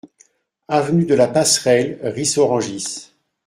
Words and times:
Avenue 0.67 1.05
de 1.05 1.13
la 1.13 1.27
Passerelle, 1.27 1.99
Ris-Orangis 2.01 3.13